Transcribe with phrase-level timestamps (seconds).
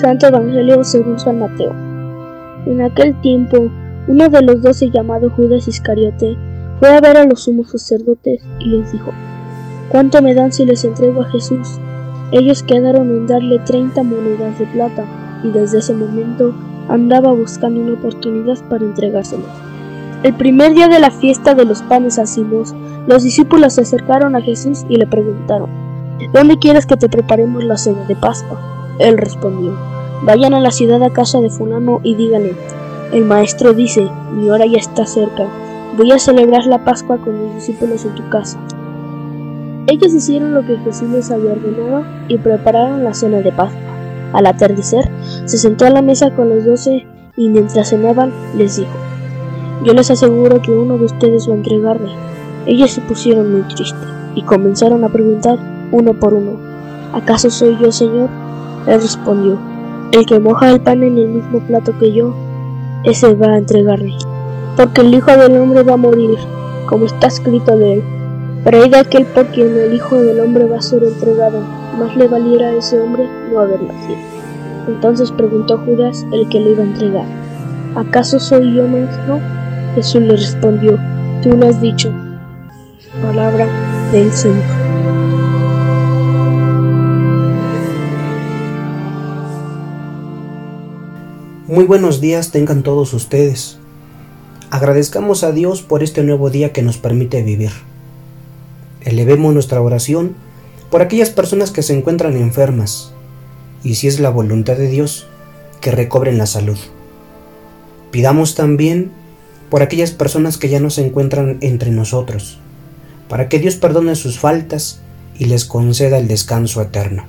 [0.00, 1.74] Santo Evangelio según San Mateo.
[2.64, 3.70] En aquel tiempo,
[4.08, 6.38] uno de los doce llamado Judas Iscariote
[6.78, 9.10] fue a ver a los sumos sacerdotes y les dijo,
[9.90, 11.78] ¿Cuánto me dan si les entrego a Jesús?
[12.32, 15.04] Ellos quedaron en darle treinta monedas de plata
[15.44, 16.54] y desde ese momento
[16.88, 19.44] andaba buscando una oportunidad para entregárselo.
[20.22, 22.74] El primer día de la fiesta de los panes ácimos,
[23.06, 25.68] los discípulos se acercaron a Jesús y le preguntaron,
[26.32, 28.69] ¿Dónde quieres que te preparemos la cena de Pascua?
[29.00, 29.76] Él respondió,
[30.22, 32.54] Vayan a la ciudad a casa de fulano y díganle,
[33.12, 35.48] el maestro dice, mi hora ya está cerca,
[35.96, 38.58] voy a celebrar la Pascua con mis discípulos en tu casa.
[39.86, 43.80] Ellos hicieron lo que Jesús les había ordenado y prepararon la cena de Pascua.
[44.34, 45.10] Al atardecer,
[45.46, 48.92] se sentó a la mesa con los doce y mientras cenaban les dijo,
[49.82, 52.10] yo les aseguro que uno de ustedes va a entregarme.
[52.66, 55.58] Ellos se pusieron muy tristes y comenzaron a preguntar
[55.90, 56.60] uno por uno,
[57.14, 58.28] ¿acaso soy yo, Señor?
[58.86, 59.58] Él respondió,
[60.12, 62.34] el que moja el pan en el mismo plato que yo,
[63.04, 64.16] ese va a entregarme.
[64.76, 66.36] Porque el Hijo del Hombre va a morir,
[66.86, 68.04] como está escrito de él.
[68.64, 71.62] Pero hay de aquel por quien el Hijo del Hombre va a ser entregado,
[71.98, 74.18] más le valiera a ese hombre no haber nacido.
[74.88, 77.26] Entonces preguntó Judas el que le iba a entregar,
[77.94, 79.38] ¿acaso soy yo, maestro?
[79.94, 80.98] Jesús le respondió,
[81.42, 82.12] tú lo has dicho.
[83.22, 83.66] Palabra
[84.12, 84.79] del Señor.
[91.70, 93.78] Muy buenos días tengan todos ustedes.
[94.72, 97.70] Agradezcamos a Dios por este nuevo día que nos permite vivir.
[99.02, 100.34] Elevemos nuestra oración
[100.90, 103.12] por aquellas personas que se encuentran enfermas
[103.84, 105.28] y si es la voluntad de Dios,
[105.80, 106.76] que recobren la salud.
[108.10, 109.12] Pidamos también
[109.70, 112.58] por aquellas personas que ya no se encuentran entre nosotros,
[113.28, 115.02] para que Dios perdone sus faltas
[115.38, 117.26] y les conceda el descanso eterno.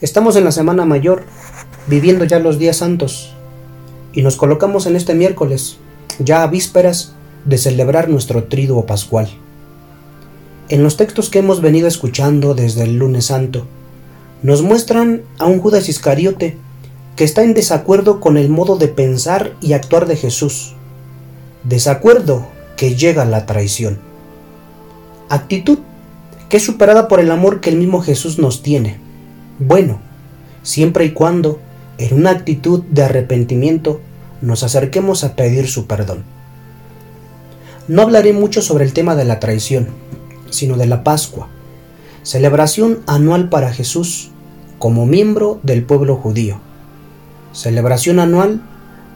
[0.00, 1.22] Estamos en la Semana Mayor,
[1.86, 3.34] viviendo ya los días santos,
[4.12, 5.76] y nos colocamos en este miércoles,
[6.18, 7.12] ya a vísperas
[7.44, 9.28] de celebrar nuestro triduo pascual.
[10.68, 13.66] En los textos que hemos venido escuchando desde el lunes santo,
[14.42, 16.56] nos muestran a un Judas Iscariote
[17.16, 20.74] que está en desacuerdo con el modo de pensar y actuar de Jesús,
[21.64, 22.46] Desacuerdo
[22.76, 23.98] que llega a la traición.
[25.30, 25.78] Actitud
[26.50, 28.98] que es superada por el amor que el mismo Jesús nos tiene.
[29.58, 29.98] Bueno,
[30.62, 31.58] siempre y cuando,
[31.98, 34.00] en una actitud de arrepentimiento,
[34.40, 36.24] nos acerquemos a pedir su perdón.
[37.88, 39.88] No hablaré mucho sobre el tema de la traición,
[40.50, 41.48] sino de la Pascua,
[42.22, 44.30] celebración anual para Jesús
[44.78, 46.58] como miembro del pueblo judío,
[47.52, 48.62] celebración anual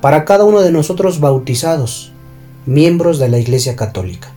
[0.00, 2.12] para cada uno de nosotros bautizados,
[2.66, 4.28] miembros de la Iglesia Católica.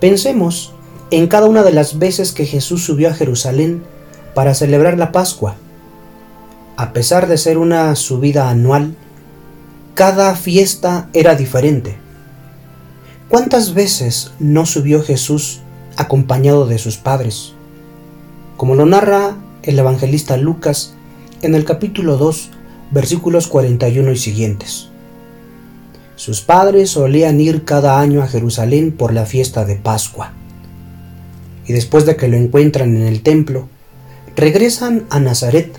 [0.00, 0.74] Pensemos
[1.10, 3.82] en cada una de las veces que Jesús subió a Jerusalén
[4.34, 5.56] para celebrar la Pascua.
[6.76, 8.94] A pesar de ser una subida anual,
[9.94, 11.96] cada fiesta era diferente.
[13.30, 15.60] ¿Cuántas veces no subió Jesús
[15.96, 17.54] acompañado de sus padres?
[18.58, 20.92] Como lo narra el evangelista Lucas
[21.40, 22.50] en el capítulo 2,
[22.90, 24.88] versículos 41 y siguientes.
[26.14, 30.32] Sus padres solían ir cada año a Jerusalén por la fiesta de Pascua.
[31.66, 33.66] Y después de que lo encuentran en el templo,
[34.36, 35.74] regresan a Nazaret,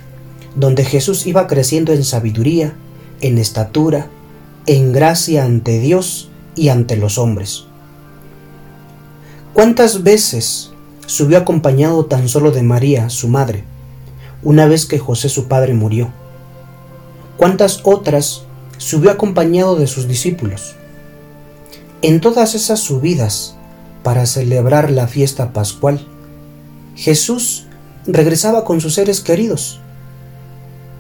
[0.58, 2.74] donde Jesús iba creciendo en sabiduría,
[3.22, 4.08] en estatura,
[4.66, 7.64] en gracia ante Dios y ante los hombres.
[9.54, 10.72] ¿Cuántas veces
[11.06, 13.64] subió acompañado tan solo de María, su madre,
[14.44, 16.10] una vez que José su padre murió?
[17.38, 18.48] ¿Cuántas otras
[18.78, 20.76] subió acompañado de sus discípulos.
[22.02, 23.56] En todas esas subidas
[24.04, 26.06] para celebrar la fiesta pascual,
[26.96, 27.66] Jesús
[28.06, 29.82] regresaba con sus seres queridos.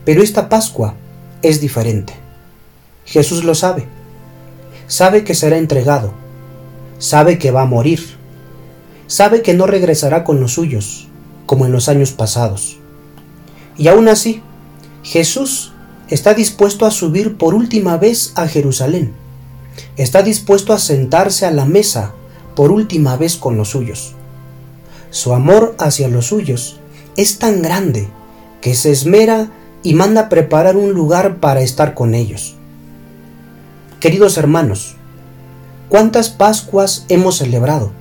[0.07, 0.93] Pero esta Pascua
[1.41, 2.13] es diferente.
[3.03, 3.89] Jesús lo sabe.
[4.87, 6.13] Sabe que será entregado.
[6.97, 8.15] Sabe que va a morir.
[9.07, 11.09] Sabe que no regresará con los suyos,
[11.45, 12.77] como en los años pasados.
[13.77, 14.41] Y aún así,
[15.03, 15.73] Jesús
[16.07, 19.13] está dispuesto a subir por última vez a Jerusalén.
[19.97, 22.13] Está dispuesto a sentarse a la mesa
[22.55, 24.15] por última vez con los suyos.
[25.09, 26.79] Su amor hacia los suyos
[27.17, 28.07] es tan grande
[28.61, 29.51] que se esmera
[29.87, 32.57] y manda preparar un lugar para estar con ellos.
[34.01, 34.97] Queridos hermanos,
[35.87, 37.93] ¿cuántas Pascuas hemos celebrado?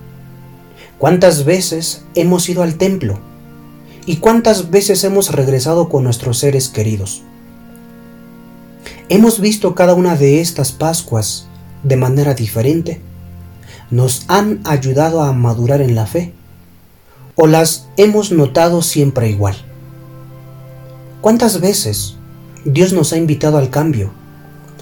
[0.98, 3.20] ¿Cuántas veces hemos ido al templo?
[4.04, 7.22] ¿Y cuántas veces hemos regresado con nuestros seres queridos?
[9.08, 11.46] Hemos visto cada una de estas Pascuas
[11.84, 13.00] de manera diferente.
[13.92, 16.32] ¿Nos han ayudado a madurar en la fe?
[17.36, 19.65] ¿O las hemos notado siempre igual?
[21.26, 22.14] ¿Cuántas veces
[22.64, 24.12] Dios nos ha invitado al cambio,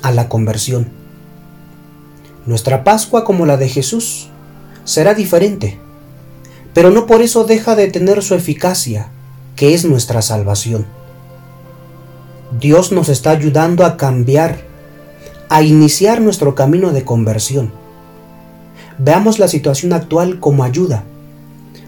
[0.03, 0.89] a la conversión?
[2.45, 4.29] Nuestra Pascua, como la de Jesús,
[4.85, 5.79] será diferente,
[6.75, 9.09] pero no por eso deja de tener su eficacia,
[9.57, 10.85] que es nuestra salvación.
[12.61, 14.59] Dios nos está ayudando a cambiar,
[15.49, 17.73] a iniciar nuestro camino de conversión.
[18.99, 21.05] Veamos la situación actual como ayuda,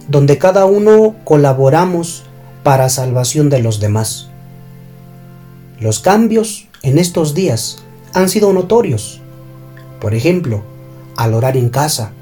[0.08, 2.24] donde cada uno colaboramos
[2.62, 4.30] para salvación de los demás.
[5.78, 7.84] Los cambios en estos días
[8.14, 9.20] han sido notorios.
[10.00, 10.62] Por ejemplo,
[11.16, 12.12] al orar en casa,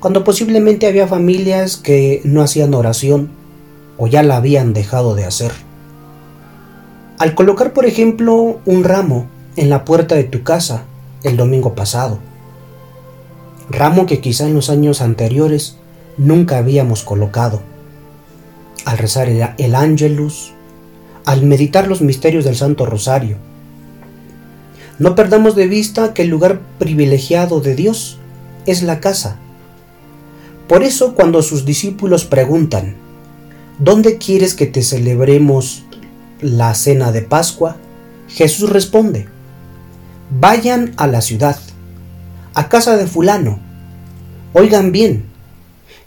[0.00, 3.30] cuando posiblemente había familias que no hacían oración
[3.96, 5.52] o ya la habían dejado de hacer.
[7.18, 9.26] Al colocar, por ejemplo, un ramo
[9.56, 10.84] en la puerta de tu casa
[11.22, 12.18] el domingo pasado,
[13.70, 15.78] ramo que quizá en los años anteriores
[16.18, 17.62] nunca habíamos colocado.
[18.84, 20.53] Al rezar el, el ángelus,
[21.24, 23.38] al meditar los misterios del Santo Rosario.
[24.98, 28.18] No perdamos de vista que el lugar privilegiado de Dios
[28.66, 29.36] es la casa.
[30.68, 32.96] Por eso cuando sus discípulos preguntan,
[33.78, 35.84] ¿dónde quieres que te celebremos
[36.40, 37.76] la cena de Pascua?
[38.28, 39.26] Jesús responde,
[40.40, 41.58] vayan a la ciudad,
[42.54, 43.58] a casa de fulano.
[44.52, 45.24] Oigan bien,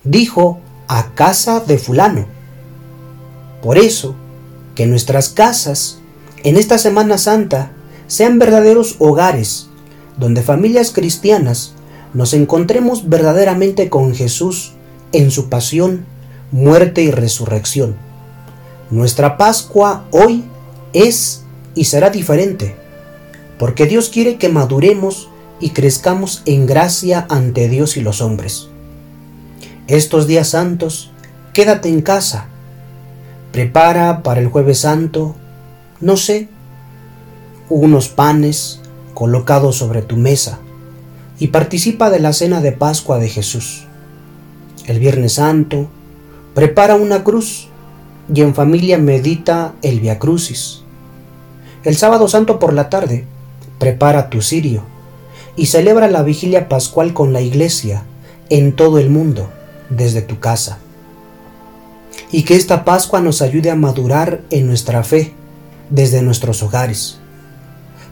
[0.03, 2.25] dijo a casa de fulano.
[3.61, 4.15] Por eso,
[4.77, 5.97] que nuestras casas
[6.43, 7.71] en esta Semana Santa
[8.05, 9.69] sean verdaderos hogares
[10.19, 11.73] donde familias cristianas
[12.13, 14.73] nos encontremos verdaderamente con Jesús
[15.13, 16.05] en su pasión,
[16.51, 17.95] muerte y resurrección.
[18.91, 20.43] Nuestra Pascua hoy
[20.93, 21.41] es
[21.73, 22.75] y será diferente,
[23.57, 25.27] porque Dios quiere que maduremos
[25.59, 28.67] y crezcamos en gracia ante Dios y los hombres.
[29.87, 31.09] Estos días santos,
[31.53, 32.49] quédate en casa,
[33.57, 35.35] Prepara para el jueves santo,
[35.99, 36.47] no sé,
[37.69, 38.81] unos panes
[39.15, 40.59] colocados sobre tu mesa
[41.39, 43.87] y participa de la cena de Pascua de Jesús.
[44.85, 45.87] El viernes santo,
[46.53, 47.67] prepara una cruz
[48.31, 50.83] y en familia medita el Via Crucis.
[51.83, 53.25] El sábado santo por la tarde,
[53.79, 54.83] prepara tu cirio
[55.55, 58.03] y celebra la vigilia pascual con la iglesia
[58.51, 59.49] en todo el mundo,
[59.89, 60.77] desde tu casa
[62.31, 65.33] y que esta Pascua nos ayude a madurar en nuestra fe
[65.89, 67.19] desde nuestros hogares.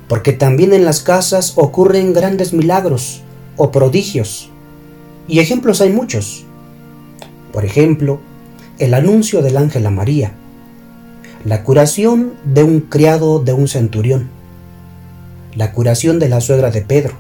[0.08, 3.22] Porque también en las casas ocurren grandes milagros
[3.58, 4.50] o prodigios.
[5.28, 6.46] Y ejemplos hay muchos.
[7.52, 8.20] Por ejemplo,
[8.80, 10.34] el anuncio del ángel a María,
[11.44, 14.30] la curación de un criado de un centurión,
[15.56, 17.16] la curación de la suegra de Pedro,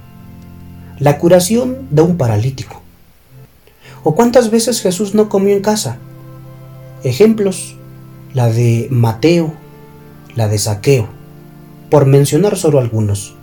[0.99, 2.81] la curación de un paralítico.
[4.03, 5.97] ¿O cuántas veces Jesús no comió en casa?
[7.05, 7.75] Ejemplos,
[8.33, 9.53] la de Mateo,
[10.33, 11.07] la de Saqueo,
[11.91, 13.35] por mencionar solo algunos.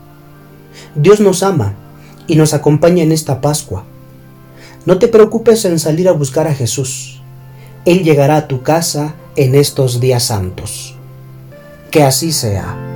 [0.96, 1.74] Dios nos ama
[2.26, 3.84] y nos acompaña en esta Pascua.
[4.84, 7.22] No te preocupes en salir a buscar a Jesús.
[7.84, 10.96] Él llegará a tu casa en estos días santos.
[11.92, 12.91] Que así sea.